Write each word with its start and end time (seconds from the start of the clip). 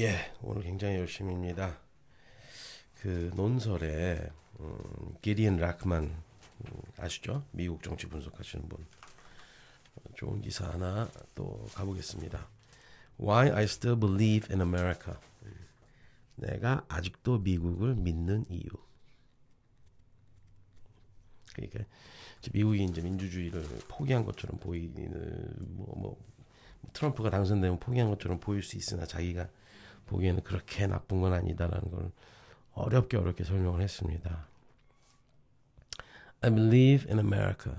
예, 0.00 0.32
오늘 0.40 0.62
굉장히 0.62 0.96
열심입니다. 0.96 1.78
그 3.02 3.30
논설에 3.36 4.30
음, 4.60 4.78
기리언 5.20 5.58
락만 5.58 6.04
음, 6.04 6.82
아시죠? 6.96 7.44
미국 7.50 7.82
정치 7.82 8.06
분석하시는 8.06 8.66
분. 8.66 8.86
좋은 10.16 10.40
기사 10.40 10.70
하나 10.70 11.10
또 11.34 11.66
가보겠습니다. 11.74 12.48
Why 13.20 13.50
I 13.50 13.64
still 13.64 14.00
believe 14.00 14.48
in 14.50 14.66
America. 14.66 15.18
내가 16.36 16.82
아직도 16.88 17.40
미국을 17.40 17.94
믿는 17.94 18.46
이유. 18.48 18.70
그러니까 21.52 21.84
미국이 22.54 22.84
이제 22.84 23.02
민주주의를 23.02 23.62
포기한 23.86 24.24
것처럼 24.24 24.58
보이는 24.60 25.52
뭐, 25.76 25.94
뭐 25.94 26.24
트럼프가 26.94 27.28
당선되면 27.28 27.80
포기한 27.80 28.08
것처럼 28.08 28.40
보일 28.40 28.62
수 28.62 28.78
있으나 28.78 29.04
자기가 29.04 29.50
보기에는 30.07 30.43
그렇게 30.43 30.87
나쁜 30.87 31.21
건 31.21 31.33
아니다라는 31.33 31.91
걸 31.91 32.11
어렵게 32.73 33.17
어렵게 33.17 33.43
설명을 33.43 33.81
했습니다. 33.81 34.47
I 36.41 36.49
believe 36.49 37.05
in 37.09 37.17
America. 37.17 37.77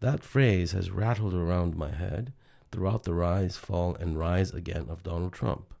That 0.00 0.22
phrase 0.22 0.72
has 0.72 0.90
rattled 0.90 1.34
around 1.34 1.76
my 1.76 1.90
head 1.90 2.32
throughout 2.70 3.02
the 3.02 3.14
rise, 3.14 3.56
fall, 3.56 3.96
and 3.98 4.16
rise 4.16 4.52
again 4.52 4.86
of 4.88 5.02
Donald 5.02 5.32
Trump. 5.32 5.74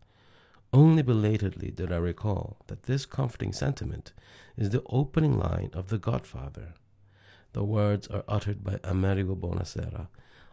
Only 0.72 1.02
belatedly 1.02 1.70
did 1.70 1.92
I 1.92 1.98
recall 1.98 2.56
that 2.66 2.84
this 2.84 3.06
comforting 3.06 3.52
sentiment 3.52 4.12
is 4.56 4.70
the 4.70 4.82
opening 4.86 5.38
line 5.38 5.70
of 5.72 5.88
The 5.88 5.98
Godfather. 5.98 6.74
The 7.52 7.64
words 7.64 8.08
are 8.08 8.24
uttered 8.26 8.64
by 8.64 8.80
Amerigo 8.82 9.36
Bonacera, 9.36 10.08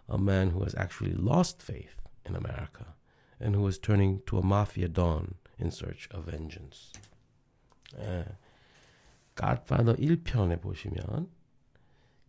a 0.08 0.18
man 0.18 0.52
who 0.52 0.64
has 0.64 0.76
actually 0.76 1.14
lost 1.14 1.62
faith 1.62 2.02
in 2.26 2.36
America 2.36 2.94
And 3.41 3.57
who 3.57 3.67
is 3.67 3.79
turning 3.79 4.23
to 4.27 4.39
a 4.39 4.43
mafia 4.45 4.89
don 4.89 5.35
in 5.59 5.71
search 5.71 6.09
of 6.13 6.31
vengeance. 6.31 6.93
예. 7.99 8.27
Godfather 9.35 9.97
1편에 9.97 10.61
보시면 10.61 11.31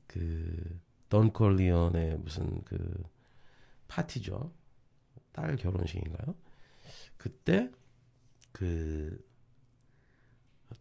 그돈 0.07 1.31
콜리온의 1.33 2.17
무슨 2.19 2.63
그 2.63 3.03
파티죠. 3.87 4.53
딸 5.33 5.55
결혼식인가요? 5.55 6.35
그때 7.17 7.69
그 8.51 9.31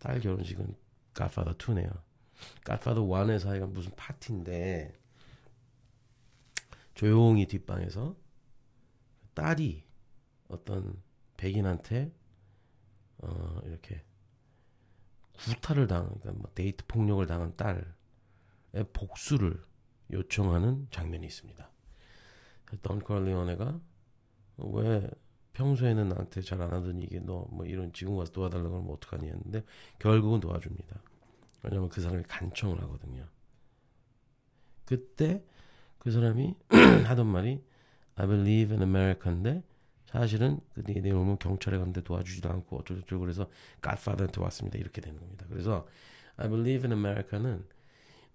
딸 0.00 0.20
결혼식은 0.20 0.75
Godfather 1.15 1.56
2네요. 1.56 2.03
Godfather 2.65 3.06
1에서 3.06 3.48
하여간 3.48 3.72
무슨 3.72 3.92
파티인데 3.97 4.98
조용히 6.94 7.47
뒷방에서 7.47 8.17
딸이 9.34 9.84
어떤 10.51 11.03
백인한테 11.37 12.12
어 13.19 13.61
이렇게 13.65 14.03
구타를 15.39 15.87
당한 15.87 16.09
그러니까 16.20 16.33
뭐 16.33 16.51
데이트 16.55 16.84
폭력을 16.87 17.25
당한 17.27 17.56
딸의 17.56 17.84
복수를 18.93 19.62
요청하는 20.12 20.89
장면이 20.91 21.27
있습니다. 21.27 21.71
던 22.83 22.98
컬리오네가 23.01 23.81
왜 24.59 25.11
평소에는 25.53 26.09
나한테 26.09 26.41
잘 26.43 26.61
안 26.62 26.73
하더니 26.73 27.05
이게 27.05 27.19
너 27.21 27.47
뭐 27.51 27.67
이런 27.67 27.93
지금 27.93 28.15
와서 28.17 28.33
도와달라고 28.33 28.77
하면 28.78 28.91
어떡하니 28.91 29.28
했는데 29.28 29.65
결국은 29.98 30.41
도와줍니다. 30.41 31.03
왜냐면 31.62 31.89
그 31.89 32.01
사람이 32.01 32.23
간청을 32.25 32.81
하거든요. 32.83 33.27
그때 34.84 35.45
그 35.98 36.11
사람이 36.11 36.55
하던 37.06 37.27
말이 37.27 37.62
I 38.17 38.27
believe 38.27 38.77
in 38.77 38.83
America인데 38.83 39.62
사실은 40.12 40.61
그 40.75 40.80
내용은 40.80 41.39
경찰에 41.39 41.78
갔는데 41.78 42.03
도와주지도 42.03 42.50
않고 42.50 42.78
어쩌고저쩌고 42.78 43.21
그래서 43.21 43.48
Godfather한테 43.82 44.41
왔습니다. 44.41 44.78
이렇게 44.78 45.00
되는 45.00 45.19
겁니다. 45.19 45.47
그래서 45.48 45.87
I 46.37 46.48
believe 46.48 46.88
in 46.88 46.93
America는 46.93 47.65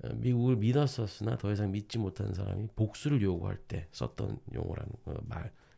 어, 0.03 0.09
미국을 0.13 0.55
믿었었으나 0.57 1.37
더 1.37 1.51
이상 1.51 1.71
믿지 1.71 1.97
못한 1.97 2.33
사람이 2.33 2.69
복수를 2.75 3.21
요구할 3.21 3.57
때 3.57 3.87
썼던 3.91 4.39
용어라는 4.53 4.91
어, 5.05 5.15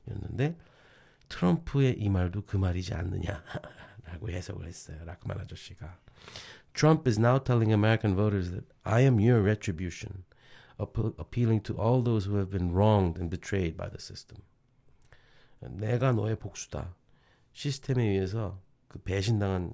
말이었는데 0.05 0.57
트럼프의 1.29 1.99
이 1.99 2.09
말도 2.09 2.43
그 2.45 2.57
말이지 2.57 2.93
않느냐라고 2.93 4.29
해석을 4.29 4.67
했어요. 4.67 5.03
라크만 5.03 5.39
아저씨가 5.39 5.97
Trump 6.73 7.07
is 7.07 7.19
now 7.19 7.39
telling 7.43 7.73
American 7.73 8.15
voters 8.15 8.51
that 8.51 8.65
I 8.83 9.01
am 9.01 9.19
your 9.19 9.41
retribution, 9.41 10.25
appealing 10.77 11.63
to 11.63 11.73
all 11.75 12.03
those 12.03 12.29
who 12.29 12.37
have 12.37 12.51
been 12.51 12.71
wronged 12.71 13.17
and 13.17 13.31
betrayed 13.31 13.75
by 13.75 13.89
the 13.89 13.99
system. 13.99 14.43
내가 15.59 16.11
너의 16.11 16.37
복수다. 16.37 16.95
시스템에 17.53 18.03
의해서 18.03 18.61
그 18.87 18.99
배신당한 18.99 19.73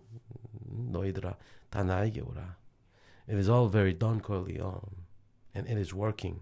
너희들아 0.91 1.38
다 1.69 1.83
나에게 1.83 2.21
오라. 2.21 2.57
It 3.27 3.38
is 3.38 3.49
all 3.49 3.69
very 3.69 3.94
Don 3.97 4.19
Corleone, 4.19 5.05
and 5.55 5.69
it 5.69 5.79
is 5.79 5.94
working. 5.94 6.41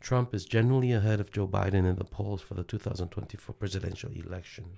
Trump 0.00 0.34
is 0.34 0.44
generally 0.44 0.92
ahead 0.92 1.20
of 1.20 1.32
Joe 1.32 1.48
Biden 1.48 1.86
in 1.86 1.96
the 1.96 2.04
polls 2.04 2.42
for 2.42 2.54
the 2.54 2.64
2024 2.64 3.54
presidential 3.54 4.12
election. 4.12 4.76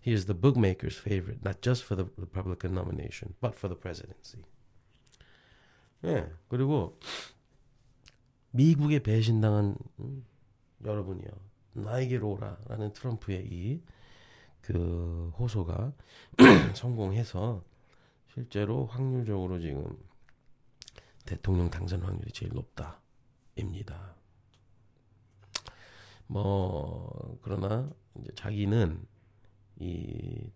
He 0.00 0.12
is 0.12 0.26
the 0.26 0.34
bookmaker's 0.34 0.96
favorite, 0.96 1.44
not 1.44 1.60
just 1.60 1.84
for 1.84 1.94
the 1.94 2.06
Republican 2.16 2.74
nomination, 2.74 3.34
but 3.40 3.54
for 3.54 3.68
the 3.68 3.76
presidency. 3.76 4.44
예, 6.04 6.30
그리고 6.48 6.98
미국에 8.52 9.00
배신당한 9.00 9.76
음, 9.98 10.24
여러분이요. 10.84 11.28
나에게로 11.82 12.30
오라라는 12.32 12.92
트럼프의 12.92 13.46
이 13.50 13.82
그 14.68 15.32
호소가 15.38 15.94
성공해서 16.76 17.64
실제로 18.34 18.84
확률적으로 18.84 19.58
지금 19.58 19.96
대통령 21.24 21.70
당선 21.70 22.02
확률이 22.02 22.30
제일 22.32 22.52
높다입니다. 22.52 24.14
뭐 26.26 27.38
그러나 27.40 27.90
이제 28.20 28.30
자기는 28.34 29.06
이 29.76 30.50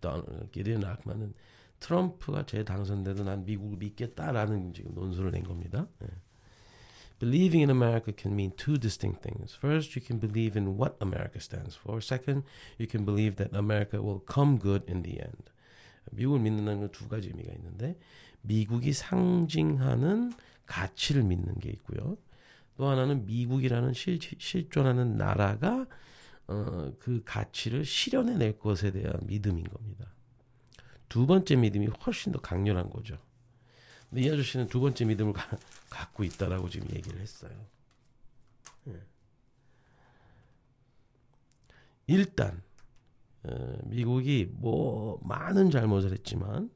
기리언 0.51 0.85
악만은 0.85 1.33
트럼프가 1.79 2.45
재당선돼도 2.45 3.23
난 3.23 3.45
미국을 3.45 3.77
믿겠다라는 3.77 4.75
지금 4.75 4.93
논술을 4.93 5.31
낸 5.31 5.43
겁니다. 5.43 5.87
예. 6.03 6.07
Believing 7.23 7.61
in 7.61 7.69
America 7.69 8.11
can 8.11 8.35
mean 8.35 8.51
two 8.57 8.77
distinct 8.77 9.23
things. 9.23 9.55
First, 9.55 9.95
you 9.95 10.01
can 10.01 10.17
believe 10.17 10.57
in 10.57 10.75
what 10.75 10.97
America 10.99 11.39
stands 11.39 11.73
for. 11.73 12.01
Second, 12.01 12.43
you 12.77 12.85
can 12.85 13.05
believe 13.05 13.37
that 13.37 13.55
America 13.55 14.01
will 14.01 14.19
come 14.19 14.57
good 14.57 14.83
in 14.89 15.03
the 15.03 15.21
end. 15.21 15.49
미국을 16.11 16.41
믿는다는 16.41 16.91
두 16.91 17.07
가지 17.07 17.29
의미가 17.29 17.53
있는데 17.53 17.97
미국이 18.41 18.91
상징하는 18.91 20.33
가치를 20.65 21.23
믿는 21.23 21.61
게 21.61 21.69
있고요. 21.69 22.17
또 22.75 22.89
하나는 22.89 23.25
미국이라는 23.25 23.93
실, 23.93 24.19
실존하는 24.19 25.15
나라가 25.15 25.87
어, 26.47 26.91
그 26.99 27.21
가치를 27.23 27.85
실현해낼 27.85 28.59
것에 28.59 28.91
대한 28.91 29.13
믿음인 29.27 29.63
겁니다. 29.63 30.13
두 31.07 31.25
번째 31.25 31.55
믿음이 31.55 31.87
훨씬 32.05 32.33
더 32.33 32.41
강렬한 32.41 32.89
거죠. 32.89 33.17
이 34.15 34.29
아저씨는 34.29 34.67
두 34.67 34.79
번째 34.79 35.05
믿음을 35.05 35.33
가, 35.33 35.57
갖고 35.89 36.23
있다라고 36.23 36.69
지금 36.69 36.89
얘기를 36.95 37.19
했어요. 37.19 37.51
예. 38.87 39.01
일단 42.07 42.61
어, 43.43 43.77
미국이 43.85 44.49
뭐 44.51 45.19
많은 45.23 45.71
잘못을 45.71 46.11
했지만 46.11 46.69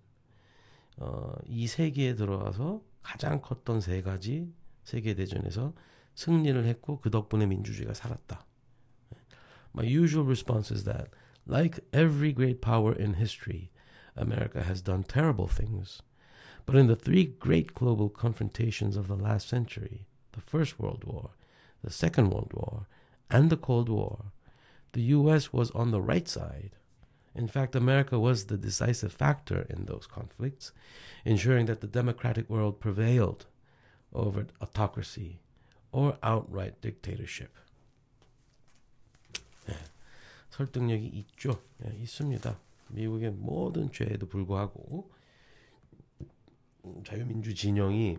어, 0.97 1.33
이 1.45 1.67
세계에 1.67 2.15
들어와서 2.15 2.81
가장 3.01 3.41
컸던 3.41 3.81
세 3.81 4.01
가지 4.01 4.51
세계 4.83 5.13
대전에서 5.13 5.73
승리를 6.15 6.65
했고 6.65 6.99
그 6.99 7.11
덕분에 7.11 7.45
민주주의가 7.45 7.93
살았다. 7.93 8.45
My 9.75 9.85
usual 9.85 10.25
response 10.25 10.71
is 10.71 10.83
that, 10.85 11.11
like 11.47 11.79
every 11.93 12.33
great 12.33 12.61
power 12.61 12.95
in 12.97 13.13
history, 13.13 13.69
America 14.15 14.63
has 14.63 14.81
done 14.81 15.03
terrible 15.03 15.47
things. 15.47 16.01
But 16.66 16.76
in 16.76 16.86
the 16.86 16.96
three 16.96 17.24
great 17.24 17.74
global 17.74 18.08
confrontations 18.08 18.96
of 18.96 19.08
the 19.08 19.16
last 19.16 19.48
century 19.48 20.06
the 20.32 20.40
First 20.40 20.78
World 20.78 21.04
War, 21.04 21.30
the 21.84 21.90
Second 21.90 22.30
World 22.30 22.52
War, 22.54 22.86
and 23.30 23.50
the 23.50 23.56
Cold 23.56 23.88
War 23.88 24.32
the 24.92 25.02
US 25.16 25.52
was 25.52 25.70
on 25.70 25.90
the 25.90 26.00
right 26.00 26.28
side. 26.28 26.76
In 27.34 27.48
fact, 27.48 27.74
America 27.74 28.18
was 28.18 28.46
the 28.46 28.58
decisive 28.58 29.12
factor 29.12 29.66
in 29.70 29.86
those 29.86 30.06
conflicts, 30.06 30.72
ensuring 31.24 31.66
that 31.66 31.80
the 31.80 31.86
democratic 31.86 32.48
world 32.50 32.78
prevailed 32.78 33.46
over 34.12 34.46
autocracy 34.60 35.40
or 35.92 36.18
outright 36.22 36.80
dictatorship. 36.82 37.56
네, 39.66 39.74
설득력이 40.50 41.06
있죠. 41.06 41.62
네, 41.78 41.96
있습니다. 42.02 42.58
미국의 42.88 43.30
모든 43.30 43.90
죄에도 43.90 44.26
불구하고 44.28 45.10
자유민주 47.05 47.53
진영이 47.53 48.17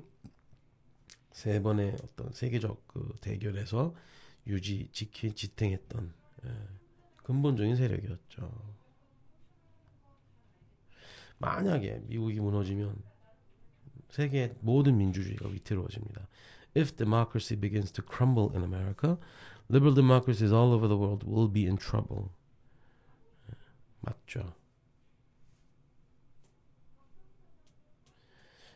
세 1.32 1.60
번의 1.62 1.96
어떤 2.02 2.32
세계적 2.32 2.86
그 2.88 3.14
대결에서 3.20 3.94
유지 4.46 4.88
지키 4.92 5.32
지탱했던 5.32 6.12
예, 6.44 6.50
근본적인 7.22 7.76
세력이었죠. 7.76 8.76
만약에 11.38 12.02
미국이 12.06 12.40
무너지면 12.40 13.00
세계 14.10 14.54
모든 14.60 14.96
민주주의가 14.96 15.48
위태로워집니다. 15.48 16.26
If 16.76 16.96
democracy 16.96 17.58
begins 17.58 17.92
to 17.92 18.04
crumble 18.04 18.50
in 18.56 18.62
America, 18.62 19.18
liberal 19.68 19.94
democracies 19.94 20.52
all 20.52 20.72
over 20.72 20.88
the 20.88 20.98
world 20.98 21.26
will 21.26 21.50
be 21.52 21.66
in 21.66 21.76
trouble. 21.76 22.30
맞죠? 24.00 24.54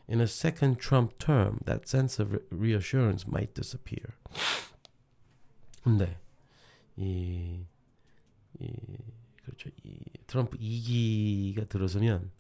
In 0.09 0.21
a 0.21 0.27
second 0.27 0.79
Trump 0.79 1.19
term, 1.19 1.61
that 1.65 1.89
sense 1.89 2.19
of 2.19 2.39
reassurance 2.51 3.27
might 3.27 3.55
disappear. 3.55 4.15
근데 5.83 6.19
이, 6.97 7.65
이 8.59 8.73
그렇죠. 9.43 9.71
이 9.85 9.99
트럼프 10.27 10.57
2기가 10.59 11.69
들어서면 11.69 12.31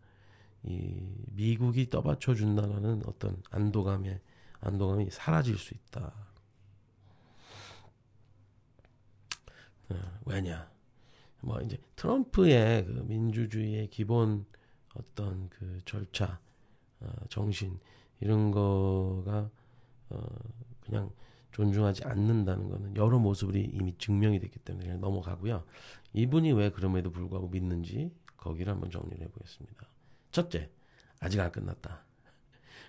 이 0.64 1.24
미국이 1.32 1.88
떠받쳐 1.88 2.34
준다는 2.34 3.02
어떤 3.06 3.42
안도감에 3.50 4.20
안도감이 4.60 5.10
사라질 5.10 5.58
수 5.58 5.74
있다. 5.74 6.14
어, 9.88 10.20
왜냐? 10.24 10.70
뭐 11.40 11.60
이제 11.60 11.76
트럼프의 11.96 12.86
그 12.86 12.92
민주주의의 13.08 13.90
기본 13.90 14.46
어떤 14.94 15.48
그 15.48 15.80
절차, 15.84 16.38
어, 17.02 17.12
정신 17.28 17.78
이런 18.20 18.50
거가 18.50 19.50
어, 20.10 20.24
그냥 20.80 21.10
존중하지 21.52 22.04
않는다는 22.04 22.68
거는 22.68 22.96
여러 22.96 23.18
모습이 23.18 23.60
이미 23.60 23.96
증명이 23.98 24.40
됐기 24.40 24.58
때문에 24.60 24.86
그냥 24.86 25.00
넘어가고요. 25.00 25.64
이분이 26.14 26.52
왜 26.52 26.70
그럼에도 26.70 27.10
불구하고 27.10 27.48
믿는지 27.48 28.10
거기를 28.36 28.72
한번 28.72 28.90
정리를 28.90 29.20
해보겠습니다. 29.20 29.86
첫째, 30.30 30.70
아직 31.20 31.40
안 31.40 31.52
끝났다. 31.52 32.04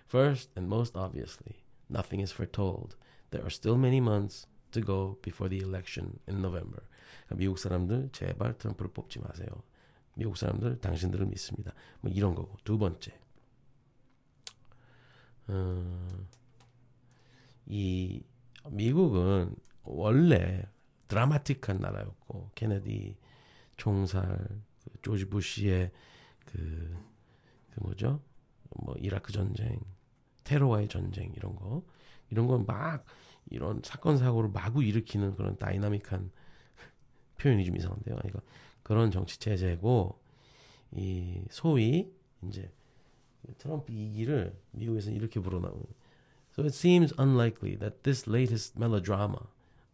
First 0.07 0.51
and 0.57 0.73
most 0.73 0.97
obviously, 0.97 1.63
nothing 1.89 2.21
is 2.21 2.33
foretold. 2.33 2.95
There 3.31 3.43
are 3.43 3.51
still 3.51 3.77
many 3.77 3.97
months 3.97 4.47
to 4.71 4.81
go 4.81 5.19
before 5.21 5.49
the 5.49 5.65
election 5.65 6.19
in 6.29 6.39
November. 6.39 6.83
그러니까 7.25 7.35
미국 7.35 7.59
사람들 7.59 8.09
제발 8.11 8.57
트럼프를 8.57 8.91
뽑지 8.91 9.19
마세요. 9.19 9.47
미국 10.15 10.37
사람들 10.37 10.79
당신들을 10.79 11.25
믿습니다. 11.25 11.73
뭐 12.01 12.11
이런 12.11 12.35
거고. 12.35 12.57
두 12.63 12.77
번째, 12.77 13.11
어, 15.47 16.25
이 17.65 18.23
미국은 18.69 19.55
원래 19.83 20.63
드라마틱한 21.07 21.79
나라였고 21.79 22.51
케네디 22.55 23.17
총살, 23.77 24.25
그 24.83 25.01
조지 25.01 25.25
부시의 25.29 25.91
그, 26.45 26.97
그 27.73 27.79
뭐죠? 27.81 28.21
뭐 28.77 28.95
이라크 28.97 29.31
전쟁, 29.31 29.79
테러와의 30.43 30.87
전쟁 30.89 31.31
이런 31.35 31.55
거 31.55 31.83
이런 32.29 32.47
건 32.47 32.65
막 32.65 33.05
이런 33.49 33.81
사건 33.83 34.17
사고를 34.17 34.49
마구 34.49 34.83
일으키는 34.83 35.35
그런 35.35 35.57
다이나믹한 35.57 36.31
표현이 37.37 37.65
좀 37.65 37.75
이상한데요. 37.77 38.15
그러니까 38.15 38.41
그런 38.83 39.11
정치 39.11 39.39
체제고 39.39 40.19
이 40.91 41.43
소위 41.51 42.11
이제 42.43 42.71
트럼프 43.57 43.91
위기를 43.91 44.55
미국에서는 44.71 45.17
이렇게 45.17 45.39
부르나 45.39 45.69
보네 45.69 45.85
So 46.53 46.63
it 46.63 46.75
seems 46.75 47.13
unlikely 47.17 47.75
that 47.77 48.03
this 48.03 48.29
latest 48.29 48.77
melodrama, 48.77 49.47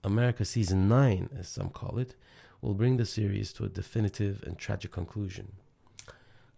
America 0.03 0.43
Season 0.43 0.89
9, 0.89 1.29
as 1.39 1.47
some 1.47 1.69
call 1.69 1.97
it, 1.97 2.15
will 2.61 2.73
bring 2.73 2.97
the 2.97 3.05
series 3.05 3.53
to 3.53 3.63
a 3.63 3.69
definitive 3.69 4.43
and 4.43 4.57
tragic 4.57 4.91
conclusion. 4.91 5.47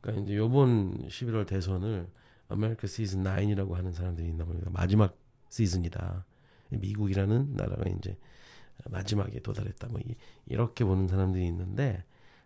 그러니까 0.02 0.24
이제 0.24 0.36
요번 0.36 1.08
11월 1.08 1.46
대선을 1.46 2.08
아메리카 2.50 2.88
시즌 2.88 3.24
9이라고 3.24 3.74
하는 3.74 3.94
사람들이 3.94 4.28
있나 4.28 4.44
봅니다. 4.44 4.70
마지막 4.72 5.16
시즌이다. 5.50 6.26
미국이라는 6.70 7.56
나라가 7.56 7.90
이제 7.90 8.18
마지막에 8.90 9.40
도달했다. 9.40 9.88
뭐 9.90 10.02
이렇게 10.48 10.84
보는 10.84 11.08
사람들이 11.08 11.46
있는데 11.48 12.04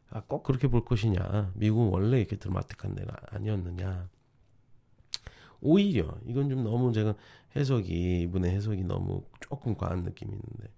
아, 0.09 0.21
꼭 0.27 0.43
그렇게 0.43 0.67
볼 0.67 0.85
것이냐? 0.85 1.53
미국은 1.55 1.91
원래 1.91 2.19
이렇게 2.19 2.35
드라마틱한 2.35 2.95
데가 2.95 3.15
아니었느냐? 3.29 4.09
오히려 5.65 6.17
이건 6.25 6.49
좀 6.49 6.63
너무 6.63 6.91
제가 6.93 7.15
해석이 7.55 8.21
이분의 8.21 8.51
해석이 8.51 8.83
너무 8.83 9.23
조금 9.39 9.75
과한 9.75 10.03
느낌이 10.03 10.31
있는데 10.31 10.69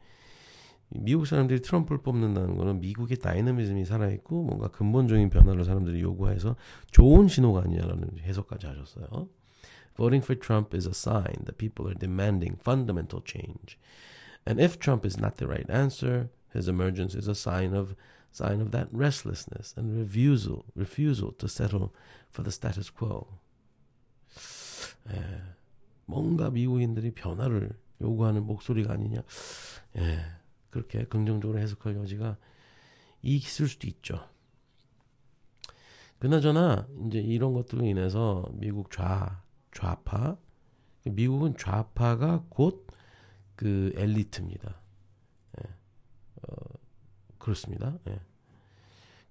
미국 0.90 1.28
사람들이 1.28 1.62
트럼프를 1.62 2.02
뽑는다는 2.02 2.56
거는 2.56 2.80
미국의 2.80 3.18
dynamism이 3.18 3.86
살아있고 3.86 4.44
뭔가 4.44 4.70
근본적인 4.70 5.30
변화를 5.30 5.66
사람들이 5.66 6.02
요구해서 6.02 6.56
좋은 6.92 7.28
신호가 7.28 7.64
아니냐라는 7.64 8.20
해석까지 8.20 8.68
하셨어요. 8.68 9.28
Voting 9.98 10.24
for 10.24 10.40
Trump 10.40 10.76
is 10.76 10.88
a 10.88 10.94
sign 10.94 11.44
that 11.46 11.58
people 11.58 11.88
are 11.88 11.98
demanding 11.98 12.58
fundamental 12.62 13.22
change. 13.26 13.78
And 14.46 14.62
if 14.62 14.80
Trump 14.80 15.06
is 15.06 15.20
not 15.20 15.36
the 15.38 15.48
right 15.48 15.70
answer, 15.70 16.30
his 16.54 16.70
emergence 16.70 17.18
is 17.18 17.28
a 17.28 17.36
sign 17.36 17.74
of 17.76 17.96
sign 18.32 18.62
of 18.62 18.72
that 18.72 18.88
restlessness 18.92 19.74
and 19.76 19.98
refusal 19.98 20.66
refusal 20.76 21.32
to 21.34 21.48
settle 21.50 21.94
for 22.30 22.44
the 22.44 22.52
status 22.52 22.90
quo. 22.90 23.40
예, 25.12 25.42
뭔가 26.06 26.50
미국인들이 26.50 27.12
변화를 27.12 27.72
요구하는 28.02 28.46
목소리가 28.46 28.94
아니냐. 28.94 29.22
예, 29.98 30.20
그렇게 30.70 31.06
긍정적으로 31.06 31.60
해석할 31.60 31.96
여지가 31.96 32.38
있을 33.22 33.68
수도 33.68 33.88
있죠. 33.88 34.28
그나저나 36.20 36.88
이제 37.08 37.20
이런 37.20 37.54
것들로 37.54 37.86
인해서 37.86 38.50
미국 38.54 38.92
좌 38.92 39.44
좌파 39.72 40.38
미국은 41.06 41.58
좌파가 41.58 42.46
곧 42.50 42.88
그 43.58 43.92
엘리트입니다. 43.96 44.80
예. 45.60 45.70
어, 46.44 46.56
그렇습니다. 47.40 47.98
예. 48.08 48.22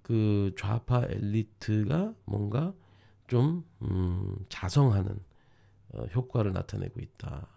그 0.02 0.52
좌파 0.58 1.05
엘리트가 1.05 2.14
뭔가 2.25 2.75
좀 3.28 3.64
음, 3.82 4.37
자성하는 4.49 5.12
어, 5.12 5.19
효과를 5.95 6.53
나타내고 6.53 7.00
있다. 7.00 7.48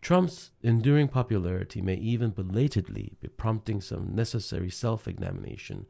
Trump's 0.00 0.50
enduring 0.64 1.08
popularity 1.08 1.80
may 1.80 1.94
even 1.94 2.30
belatedly 2.30 3.16
be 3.20 3.28
prompting 3.28 3.80
some 3.80 4.14
necessary 4.14 4.68
self-examination 4.68 5.86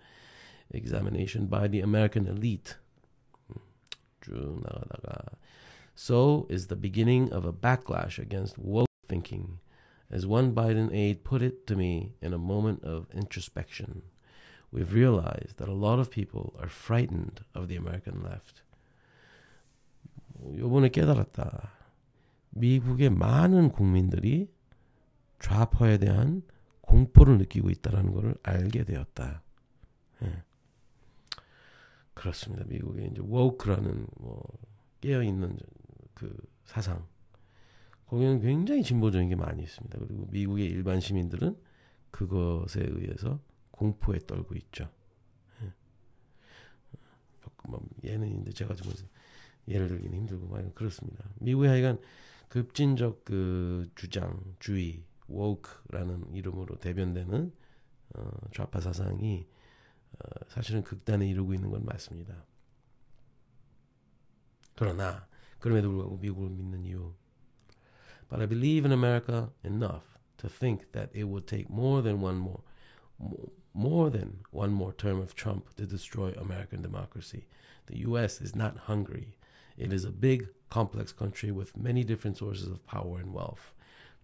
examination 0.70 1.46
by 1.46 1.66
the 1.66 1.80
American 1.80 2.26
elite. 2.26 2.76
쭉 4.20 4.62
나가다가 4.62 5.36
So 5.94 6.46
is 6.48 6.66
the 6.66 6.76
beginning 6.76 7.32
of 7.32 7.44
a 7.44 7.52
backlash 7.52 8.18
against 8.18 8.58
woke 8.58 8.88
thinking, 9.08 9.60
as 10.10 10.26
one 10.26 10.54
Biden 10.54 10.92
aide 10.92 11.24
put 11.24 11.42
it 11.42 11.66
to 11.66 11.76
me 11.76 12.14
in 12.20 12.32
a 12.32 12.38
moment 12.38 12.82
of 12.82 13.08
introspection. 13.14 14.02
We've 14.70 14.92
realized 14.92 15.58
that 15.58 15.68
a 15.68 15.74
lot 15.74 15.98
of 15.98 16.10
people 16.10 16.56
are 16.58 16.68
frightened 16.68 17.44
of 17.54 17.68
the 17.68 17.76
American 17.76 18.22
left. 18.22 18.62
요번에 20.57 20.89
깨달았다. 20.89 21.71
미국의 22.51 23.09
많은 23.09 23.69
국민들이 23.69 24.51
좌파에 25.39 25.97
대한 25.97 26.41
공포를 26.81 27.37
느끼고 27.37 27.69
있다는 27.69 28.13
것을 28.13 28.35
알게 28.43 28.83
되었다. 28.83 29.43
예. 30.23 30.43
그렇습니다. 32.13 32.65
미국에 32.65 33.05
이제 33.05 33.21
woke라는 33.21 34.07
뭐 34.17 34.41
깨어 35.01 35.21
있는 35.21 35.57
그 36.13 36.35
사상 36.65 37.05
거기는 38.07 38.39
굉장히 38.41 38.83
진보적인 38.83 39.29
게 39.29 39.35
많이 39.35 39.61
있습니다. 39.61 39.99
그리고 39.99 40.27
미국의 40.31 40.65
일반 40.65 40.99
시민들은 40.99 41.57
그것에 42.09 42.81
의해서 42.81 43.39
공포에 43.71 44.19
떨고 44.25 44.55
있죠. 44.55 44.89
예. 45.61 45.73
뭐 47.67 47.81
얘는 48.03 48.41
이제 48.41 48.51
제가 48.51 48.73
좀 48.75 48.91
예를 49.67 49.87
들기는 49.87 50.17
힘들고 50.17 50.47
막 50.47 50.75
그렇습니다. 50.75 51.25
미국의 51.39 51.69
하여간 51.69 51.99
급진적 52.49 53.25
그 53.25 53.89
주장, 53.95 54.41
주의, 54.59 55.03
woke라는 55.29 56.33
이름으로 56.33 56.77
대변되는 56.77 57.53
어, 58.15 58.29
좌파 58.53 58.79
사상이 58.79 59.47
어, 60.13 60.45
사실은 60.47 60.83
극단에 60.83 61.27
이르고 61.27 61.53
있는 61.53 61.69
건 61.69 61.85
맞습니다. 61.85 62.45
그러나 64.75 65.27
그럼에도 65.59 65.89
불구하고 65.89 66.17
미국을 66.17 66.49
믿는 66.49 66.85
이유. 66.85 67.13
But 68.29 68.41
I 68.41 68.47
believe 68.47 68.85
in 68.85 68.91
America 68.91 69.51
enough 69.63 70.17
to 70.37 70.49
think 70.49 70.91
that 70.91 71.09
it 71.13 71.25
would 71.25 71.47
take 71.47 71.69
more 71.69 72.01
than 72.01 72.21
one 72.21 72.37
more, 72.37 72.61
more 73.73 74.09
than 74.09 74.43
one 74.51 74.71
more 74.71 74.93
term 74.93 75.19
of 75.19 75.33
Trump 75.35 75.75
to 75.75 75.85
destroy 75.85 76.33
American 76.37 76.81
democracy. 76.81 77.47
The 77.87 77.99
U.S. 77.99 78.41
is 78.41 78.55
not 78.55 78.87
hungry. 78.87 79.36
It 79.77 79.93
is 79.93 80.05
a 80.05 80.11
big, 80.11 80.47
complex 80.69 81.13
country 81.13 81.51
with 81.51 81.77
many 81.77 82.03
different 82.03 82.37
sources 82.37 82.67
of 82.67 82.85
power 82.85 83.19
and 83.19 83.33
wealth. 83.33 83.73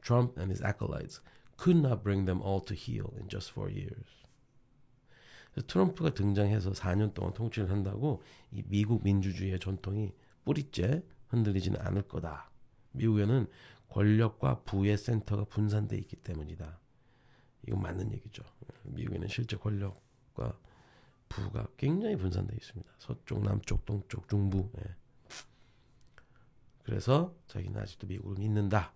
Trump 0.02 0.38
and 0.38 0.52
his 0.52 0.62
acolytes 0.62 1.22
could 1.58 1.78
not 1.78 2.04
bring 2.04 2.26
them 2.26 2.42
all 2.42 2.60
to 2.62 2.74
heel 2.74 3.14
in 3.20 3.30
just 3.30 3.52
four 3.52 3.70
years. 3.70 4.24
트럼프가 5.68 6.16
등장해서 6.16 6.72
4년 6.72 7.14
동안 7.14 7.34
통치를 7.34 7.70
한다고 7.70 8.24
이 8.52 8.64
미국 8.66 9.04
민주주의의 9.04 9.60
전통이 9.60 10.12
뿌리째 10.44 11.04
흔들리지는 11.28 11.80
않을 11.80 12.04
거다. 12.08 12.50
미국에는 12.94 13.48
권력과 13.90 14.64
부의 14.64 14.98
센터가 14.98 15.46
분산돼 15.46 15.96
있기 15.98 16.16
때문이다. 16.18 16.80
이건 17.68 17.82
맞는 17.82 18.12
얘기죠. 18.14 18.44
미국에는 18.84 19.28
실제 19.28 19.56
권력과 19.56 20.58
부가 21.30 21.68
굉장히 21.78 22.16
분산돼 22.16 22.56
있습니다. 22.56 22.92
서쪽, 22.98 23.44
남쪽, 23.44 23.86
동쪽, 23.86 24.28
중부. 24.28 24.70
예. 24.80 24.96
그래서 26.84 27.34
자기는 27.48 27.80
아직도 27.80 28.08
미국을 28.08 28.36
믿는다. 28.38 28.94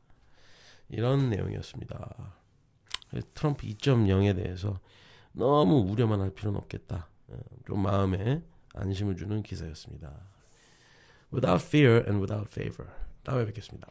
이런 0.89 1.29
내용이었습니다. 1.29 2.33
트럼프 3.33 3.65
2.0에 3.67 4.35
대해서 4.35 4.79
너무 5.31 5.79
우려만 5.89 6.19
할 6.21 6.31
필요는 6.31 6.59
없겠다. 6.59 7.07
예, 7.31 7.35
좀 7.65 7.81
마음에 7.81 8.43
안심을 8.73 9.15
주는 9.15 9.43
기사였습니다. 9.43 10.13
Without 11.31 11.63
fear 11.63 12.03
and 12.07 12.17
without 12.17 12.49
favor. 12.49 12.91
다음에 13.23 13.45
뵙겠습니다. 13.45 13.87